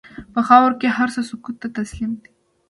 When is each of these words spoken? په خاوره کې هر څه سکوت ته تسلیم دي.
په 0.33 0.39
خاوره 0.47 0.75
کې 0.81 0.89
هر 0.97 1.09
څه 1.15 1.21
سکوت 1.29 1.55
ته 1.61 1.67
تسلیم 1.77 2.11
دي. 2.23 2.29